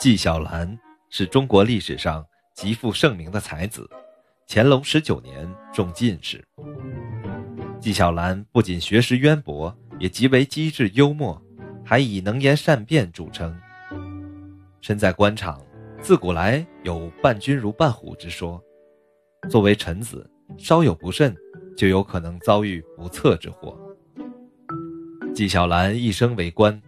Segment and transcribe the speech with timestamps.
[0.00, 0.78] 纪晓岚
[1.10, 3.86] 是中国历史上极负盛名的才子，
[4.48, 6.42] 乾隆十九年中进士。
[7.78, 11.38] 纪晓岚不仅学识渊博，也极为机智幽默，
[11.84, 13.54] 还以能言善辩著称。
[14.80, 15.60] 身在官场，
[16.00, 18.58] 自古来有“伴君如伴虎”之说。
[19.50, 20.26] 作为臣子，
[20.56, 21.36] 稍有不慎，
[21.76, 23.78] 就有可能遭遇不测之祸。
[25.34, 26.80] 纪晓岚一生为官，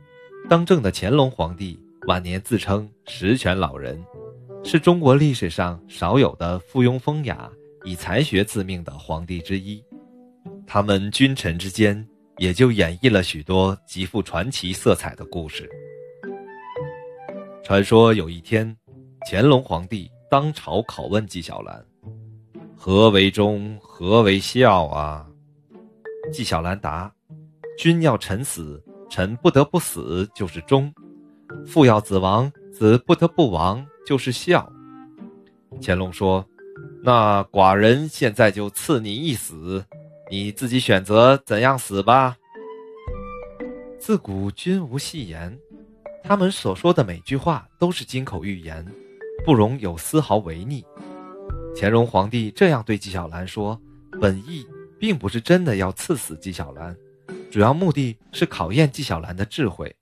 [0.48, 1.79] 当政的乾隆皇帝。
[2.08, 4.04] 晚年自称十全老人，
[4.64, 7.48] 是中国历史上少有的附庸风雅、
[7.84, 9.82] 以才学自命的皇帝之一。
[10.66, 12.04] 他们君臣之间，
[12.38, 15.70] 也就演绎了许多极富传奇色彩的故事。
[17.62, 18.76] 传说有一天，
[19.30, 21.86] 乾隆皇帝当朝拷问纪晓岚
[22.76, 23.79] ：“何为忠？
[23.80, 25.24] 何为孝啊？”
[26.32, 27.12] 纪晓岚答
[27.79, 30.93] ：“君要臣死，臣不得不死，就是忠。”
[31.66, 34.70] 父要子亡，子不得不亡，就是孝。
[35.80, 36.44] 乾隆说
[37.02, 39.84] ：“那寡人现在就赐你一死，
[40.30, 42.36] 你自己选择怎样死吧。”
[43.98, 45.56] 自古君无戏言，
[46.24, 48.84] 他们所说的每句话都是金口玉言，
[49.46, 50.84] 不容有丝毫违逆。
[51.74, 53.80] 乾隆皇帝这样对纪晓岚说，
[54.20, 54.66] 本意
[54.98, 56.94] 并不是真的要赐死纪晓岚，
[57.50, 59.94] 主要目的是考验纪晓岚的智慧。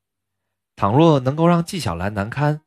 [0.80, 2.58] 倘若能够让纪晓岚难堪，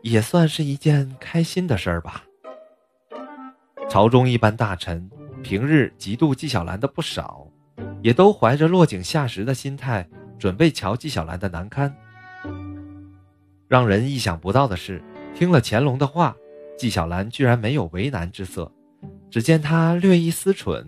[0.00, 2.22] 也算是一件开心的事儿吧。
[3.88, 5.10] 朝中一般大臣
[5.42, 7.44] 平日嫉妒纪晓岚的不少，
[8.02, 10.08] 也都怀着落井下石的心态，
[10.38, 11.92] 准备瞧纪晓岚的难堪。
[13.66, 15.02] 让人意想不到的是，
[15.34, 16.36] 听了乾隆的话，
[16.78, 18.70] 纪晓岚居然没有为难之色。
[19.28, 20.86] 只见他略一思忖，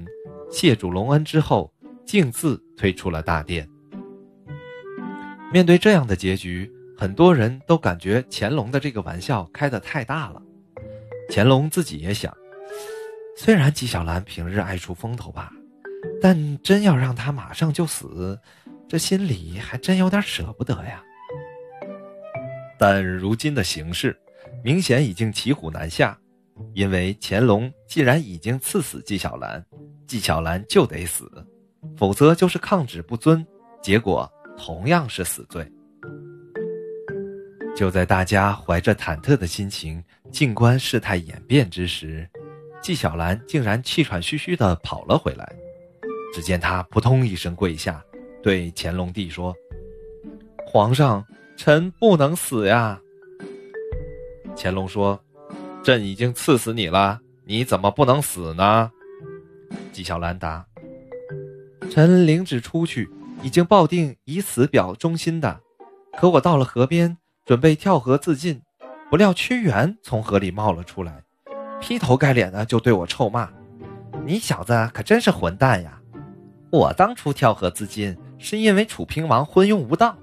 [0.48, 1.72] 谢主隆恩之后，
[2.06, 3.68] 径自退出了大殿。
[5.50, 10.42] 面对这样的结局，很多人都感觉乾隆的这个玩笑开得太大了。
[11.30, 12.34] 乾隆自己也想，
[13.34, 15.50] 虽然纪晓岚平日爱出风头吧，
[16.20, 18.38] 但真要让他马上就死，
[18.86, 21.02] 这心里还真有点舍不得呀。
[22.78, 24.14] 但如今的形势，
[24.62, 26.18] 明显已经骑虎难下，
[26.74, 29.64] 因为乾隆既然已经赐死纪晓岚，
[30.06, 31.26] 纪晓岚就得死，
[31.96, 33.46] 否则就是抗旨不遵，
[33.82, 34.30] 结果。
[34.58, 35.66] 同样是死罪。
[37.76, 40.02] 就在大家怀着忐忑的心情
[40.32, 42.28] 静观事态演变之时，
[42.82, 45.48] 纪晓岚竟然气喘吁吁的跑了回来。
[46.34, 48.04] 只见他扑通一声跪下，
[48.42, 49.54] 对乾隆帝说
[50.66, 51.24] ：“皇上，
[51.56, 53.00] 臣不能死呀。”
[54.54, 55.18] 乾隆说
[55.82, 58.90] ：“朕已经赐死你了，你怎么不能死呢？”
[59.92, 60.66] 纪晓岚答
[61.90, 63.08] ：“臣领旨出去。”
[63.42, 65.60] 已经抱定以死表忠心的，
[66.18, 67.16] 可我到了河边，
[67.46, 68.60] 准备跳河自尽，
[69.10, 71.22] 不料屈原从河里冒了出来，
[71.80, 73.48] 劈头盖脸的就对我臭骂
[74.26, 76.00] ：“你小子可真是混蛋呀！
[76.70, 80.16] 我当初跳河自尽是因为楚平王昏庸无道，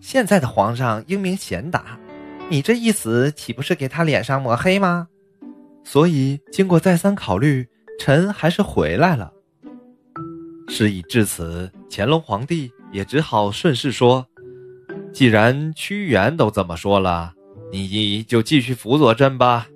[0.00, 1.98] 现在的皇上英明贤达，
[2.48, 5.08] 你这一死岂不是给他脸上抹黑吗？
[5.84, 7.68] 所以经过再三考虑，
[7.98, 9.32] 臣还是回来了。”
[10.68, 14.26] 事已至此，乾隆皇帝也只好顺势说
[15.12, 17.34] ：“既然屈原都这么说了，
[17.70, 19.68] 你就继续辅佐朕吧。”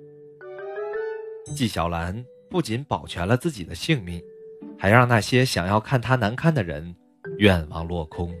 [1.55, 4.19] 纪晓岚不仅保全了自己的性命，
[4.79, 6.95] 还让那些想要看他难堪的人
[7.37, 8.33] 愿望落空。